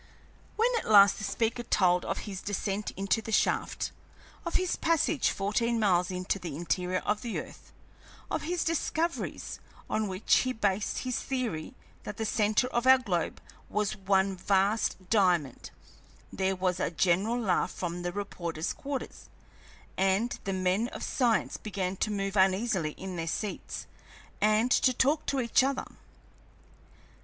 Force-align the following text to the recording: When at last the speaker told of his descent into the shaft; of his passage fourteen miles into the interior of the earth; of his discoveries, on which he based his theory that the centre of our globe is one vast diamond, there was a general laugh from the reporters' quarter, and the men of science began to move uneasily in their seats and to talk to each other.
When 0.55 0.69
at 0.79 0.89
last 0.89 1.19
the 1.19 1.23
speaker 1.23 1.61
told 1.61 2.05
of 2.05 2.17
his 2.25 2.41
descent 2.41 2.89
into 2.97 3.21
the 3.21 3.31
shaft; 3.31 3.91
of 4.47 4.55
his 4.55 4.75
passage 4.75 5.29
fourteen 5.29 5.79
miles 5.79 6.09
into 6.09 6.39
the 6.39 6.55
interior 6.55 7.03
of 7.05 7.21
the 7.21 7.39
earth; 7.39 7.71
of 8.31 8.41
his 8.41 8.63
discoveries, 8.63 9.59
on 9.87 10.07
which 10.07 10.37
he 10.37 10.53
based 10.53 11.03
his 11.03 11.19
theory 11.19 11.75
that 12.01 12.17
the 12.17 12.25
centre 12.25 12.65
of 12.69 12.87
our 12.87 12.97
globe 12.97 13.39
is 13.79 13.95
one 13.95 14.35
vast 14.35 15.07
diamond, 15.11 15.69
there 16.33 16.55
was 16.55 16.79
a 16.79 16.89
general 16.89 17.39
laugh 17.39 17.69
from 17.71 18.01
the 18.01 18.11
reporters' 18.11 18.73
quarter, 18.73 19.07
and 19.97 20.39
the 20.45 20.53
men 20.53 20.87
of 20.87 21.03
science 21.03 21.57
began 21.57 21.95
to 21.97 22.09
move 22.09 22.35
uneasily 22.35 22.93
in 22.93 23.17
their 23.17 23.27
seats 23.27 23.85
and 24.41 24.71
to 24.71 24.93
talk 24.95 25.27
to 25.27 25.39
each 25.39 25.61
other. 25.63 25.85